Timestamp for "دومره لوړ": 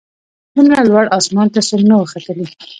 0.55-1.05